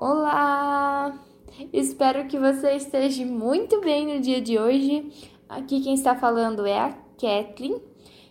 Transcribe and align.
Olá! 0.00 1.14
Espero 1.74 2.26
que 2.26 2.38
você 2.38 2.72
esteja 2.72 3.22
muito 3.26 3.82
bem 3.82 4.06
no 4.06 4.18
dia 4.18 4.40
de 4.40 4.58
hoje. 4.58 5.12
Aqui 5.46 5.78
quem 5.82 5.92
está 5.92 6.16
falando 6.16 6.64
é 6.64 6.78
a 6.78 6.92
Kathleen 7.20 7.82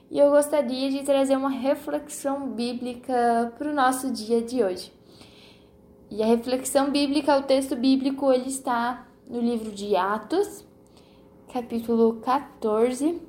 e 0.09 0.17
eu 0.17 0.31
gostaria 0.31 0.89
de 0.89 1.03
trazer 1.03 1.37
uma 1.37 1.51
reflexão 1.51 2.49
bíblica 2.49 3.53
para 3.55 3.69
o 3.69 3.75
nosso 3.75 4.11
dia 4.11 4.41
de 4.41 4.63
hoje. 4.63 4.91
E 6.09 6.23
a 6.23 6.25
reflexão 6.25 6.89
bíblica, 6.89 7.37
o 7.37 7.43
texto 7.43 7.75
bíblico, 7.75 8.33
ele 8.33 8.49
está 8.49 9.07
no 9.29 9.39
livro 9.39 9.71
de 9.71 9.95
Atos, 9.95 10.65
capítulo 11.53 12.13
14, 12.15 13.21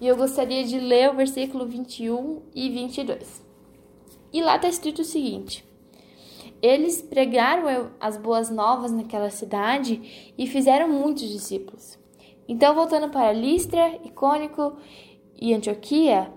e 0.00 0.06
eu 0.06 0.16
gostaria 0.16 0.64
de 0.64 0.80
ler 0.80 1.10
o 1.10 1.16
versículo 1.16 1.66
21 1.66 2.40
e 2.54 2.70
22. 2.70 3.44
E 4.32 4.40
lá 4.40 4.56
está 4.56 4.68
escrito 4.68 5.02
o 5.02 5.04
seguinte: 5.04 5.68
Eles 6.60 7.00
pregaram 7.00 7.90
as 8.00 8.16
boas 8.16 8.50
novas 8.50 8.90
naquela 8.90 9.30
cidade 9.30 10.32
e 10.36 10.46
fizeram 10.46 10.88
muitos 10.88 11.28
discípulos. 11.28 11.98
Então, 12.48 12.74
voltando 12.74 13.10
para 13.10 13.32
Listra, 13.32 14.00
Icônico 14.04 14.76
e 15.40 15.54
Antioquia, 15.54 16.32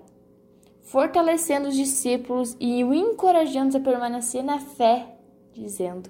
fortalecendo 0.83 1.69
os 1.69 1.75
discípulos 1.75 2.55
e 2.59 2.83
o 2.83 2.93
encorajando 2.93 3.77
a 3.77 3.79
permanecer 3.79 4.43
na 4.43 4.59
fé, 4.59 5.15
dizendo: 5.53 6.09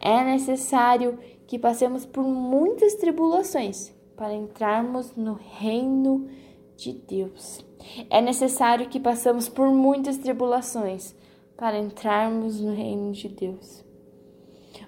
É 0.00 0.24
necessário 0.24 1.18
que 1.46 1.58
passemos 1.58 2.06
por 2.06 2.24
muitas 2.24 2.94
tribulações 2.94 3.92
para 4.16 4.32
entrarmos 4.32 5.14
no 5.16 5.34
reino 5.34 6.28
de 6.76 6.92
Deus. 6.92 7.64
É 8.08 8.20
necessário 8.20 8.88
que 8.88 9.00
passemos 9.00 9.48
por 9.48 9.68
muitas 9.68 10.16
tribulações 10.16 11.14
para 11.56 11.78
entrarmos 11.78 12.60
no 12.60 12.74
reino 12.74 13.12
de 13.12 13.28
Deus. 13.28 13.84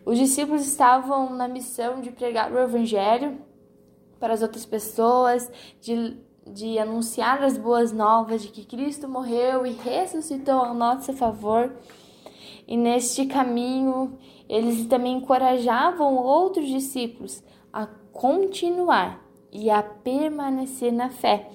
Os 0.04 0.18
discípulos 0.18 0.66
estavam 0.66 1.34
na 1.34 1.48
missão 1.48 2.00
de 2.00 2.10
pregar 2.10 2.52
o 2.52 2.58
evangelho 2.58 3.38
para 4.18 4.34
as 4.34 4.42
outras 4.42 4.64
pessoas, 4.64 5.50
de, 5.80 6.16
de 6.46 6.78
anunciar 6.78 7.42
as 7.42 7.56
boas 7.56 7.92
novas 7.92 8.42
de 8.42 8.48
que 8.48 8.64
Cristo 8.64 9.08
morreu 9.08 9.66
e 9.66 9.72
ressuscitou 9.72 10.62
a 10.62 10.74
nosso 10.74 11.12
favor. 11.12 11.72
E 12.66 12.76
neste 12.76 13.26
caminho, 13.26 14.18
eles 14.48 14.86
também 14.86 15.18
encorajavam 15.18 16.16
outros 16.16 16.66
discípulos 16.68 17.42
a 17.72 17.86
continuar 18.12 19.24
e 19.52 19.70
a 19.70 19.82
permanecer 19.82 20.92
na 20.92 21.08
fé, 21.08 21.48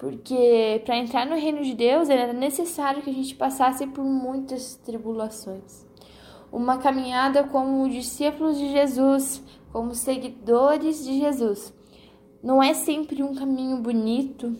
porque 0.00 0.80
para 0.86 0.96
entrar 0.96 1.26
no 1.26 1.36
reino 1.36 1.62
de 1.62 1.74
Deus 1.74 2.08
era 2.08 2.32
necessário 2.32 3.02
que 3.02 3.10
a 3.10 3.12
gente 3.12 3.34
passasse 3.34 3.86
por 3.86 4.02
muitas 4.02 4.74
tribulações. 4.76 5.86
Uma 6.50 6.78
caminhada 6.78 7.44
como 7.44 7.86
discípulos 7.86 8.56
de 8.56 8.70
Jesus, 8.70 9.42
como 9.70 9.94
seguidores 9.94 11.04
de 11.04 11.18
Jesus. 11.18 11.74
Não 12.42 12.62
é 12.62 12.72
sempre 12.72 13.22
um 13.22 13.34
caminho 13.34 13.76
bonito, 13.76 14.56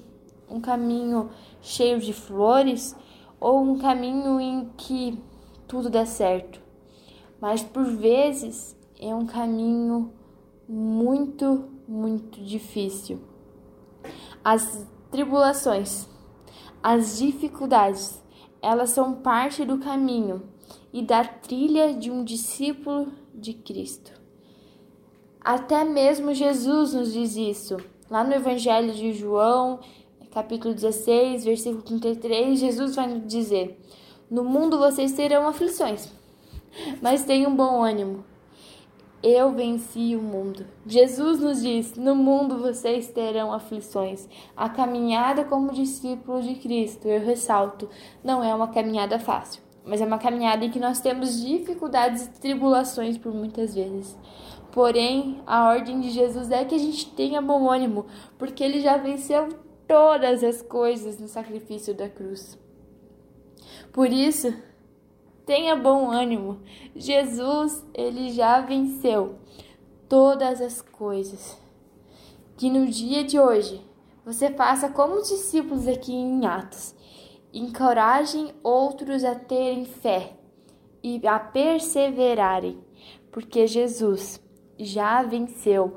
um 0.47 0.61
caminho 0.61 1.31
cheio 1.63 1.99
de 1.99 2.13
flores 2.13 2.95
ou 3.41 3.63
um 3.63 3.79
caminho 3.79 4.39
em 4.39 4.69
que 4.77 5.19
tudo 5.67 5.89
dá 5.89 6.05
certo, 6.05 6.61
mas 7.41 7.63
por 7.63 7.85
vezes 7.85 8.77
é 9.01 9.15
um 9.15 9.25
caminho 9.25 10.13
muito, 10.69 11.71
muito 11.89 12.43
difícil. 12.43 13.23
As 14.45 14.87
tribulações, 15.11 16.07
as 16.83 17.19
dificuldades, 17.19 18.23
elas 18.63 18.91
são 18.91 19.15
parte 19.15 19.65
do 19.65 19.79
caminho 19.79 20.43
e 20.93 21.03
da 21.03 21.25
trilha 21.25 21.95
de 21.95 22.11
um 22.11 22.25
discípulo 22.25 23.13
de 23.35 23.55
Cristo. 23.55 24.13
Até 25.41 25.85
mesmo 25.85 26.35
Jesus 26.35 26.93
nos 26.93 27.13
diz 27.13 27.37
isso. 27.37 27.77
Lá 28.11 28.23
no 28.23 28.35
Evangelho 28.35 28.93
de 28.93 29.13
João, 29.13 29.81
capítulo 30.31 30.75
16, 30.75 31.45
versículo 31.45 31.83
33, 31.83 32.59
Jesus 32.59 32.95
vai 32.95 33.07
nos 33.07 33.27
dizer: 33.27 33.81
No 34.31 34.45
mundo 34.45 34.79
vocês 34.79 35.13
terão 35.13 35.49
aflições, 35.49 36.13
mas 37.01 37.25
tenham 37.25 37.55
bom 37.55 37.83
ânimo. 37.83 38.25
Eu 39.23 39.53
venci 39.53 40.17
o 40.17 40.23
mundo. 40.23 40.65
Jesus 40.87 41.39
nos 41.39 41.61
diz: 41.61 41.95
No 41.95 42.15
mundo 42.15 42.59
vocês 42.59 43.09
terão 43.09 43.53
aflições. 43.53 44.27
A 44.57 44.69
caminhada 44.71 45.45
como 45.45 45.73
discípulo 45.73 46.43
de 46.43 46.55
Cristo, 46.55 47.07
eu 47.07 47.21
ressalto, 47.21 47.89
não 48.25 48.43
é 48.43 48.55
uma 48.55 48.69
caminhada 48.69 49.19
fácil, 49.19 49.63
mas 49.85 50.01
é 50.01 50.07
uma 50.07 50.19
caminhada 50.19 50.65
em 50.65 50.71
que 50.71 50.81
nós 50.81 51.01
temos 51.01 51.39
dificuldades 51.39 52.25
e 52.25 52.41
tribulações 52.41 53.19
por 53.19 53.35
muitas 53.35 53.75
vezes. 53.75 54.17
Porém, 54.73 55.43
a 55.47 55.69
ordem 55.69 56.01
de 56.01 56.11
Jesus 56.11 56.51
é 56.51 56.65
que 56.65 56.75
a 56.75 56.79
gente 56.79 57.11
tenha 57.11 57.43
bom 57.43 57.69
ânimo, 57.69 58.07
porque 58.39 58.65
ele 58.65 58.81
já 58.81 58.97
venceu 58.97 59.51
todas 59.87 60.43
as 60.43 60.63
coisas 60.63 61.19
no 61.19 61.29
sacrifício 61.29 61.93
da 61.93 62.09
cruz. 62.09 62.59
Por 63.93 64.11
isso, 64.11 64.55
Tenha 65.51 65.75
bom 65.75 66.13
ânimo. 66.13 66.61
Jesus, 66.95 67.85
ele 67.93 68.31
já 68.31 68.61
venceu 68.61 69.35
todas 70.09 70.61
as 70.61 70.81
coisas. 70.81 71.61
Que 72.57 72.71
no 72.71 72.87
dia 72.87 73.25
de 73.25 73.37
hoje 73.37 73.85
você 74.25 74.49
faça 74.53 74.91
como 74.91 75.17
os 75.17 75.29
discípulos 75.29 75.89
aqui 75.89 76.13
em 76.15 76.47
Atos. 76.47 76.95
Encorajem 77.53 78.53
outros 78.63 79.25
a 79.25 79.35
terem 79.35 79.85
fé 79.87 80.35
e 81.03 81.21
a 81.27 81.41
perseverarem, 81.41 82.79
porque 83.33 83.67
Jesus 83.67 84.41
já 84.79 85.21
venceu 85.25 85.97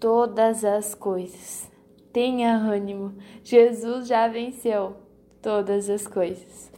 todas 0.00 0.64
as 0.64 0.96
coisas. 0.96 1.70
Tenha 2.12 2.56
ânimo, 2.56 3.14
Jesus 3.44 4.08
já 4.08 4.26
venceu 4.26 4.96
todas 5.40 5.88
as 5.88 6.08
coisas. 6.08 6.72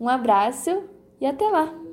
Um 0.00 0.08
abraço 0.08 0.96
e 1.20 1.26
até 1.26 1.48
lá! 1.48 1.87